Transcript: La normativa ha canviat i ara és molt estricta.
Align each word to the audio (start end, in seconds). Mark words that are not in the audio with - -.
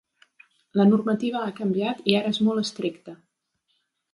La 0.79 0.85
normativa 0.91 1.43
ha 1.49 1.53
canviat 1.61 2.01
i 2.13 2.17
ara 2.21 2.33
és 2.37 2.41
molt 2.49 2.63
estricta. 2.65 3.15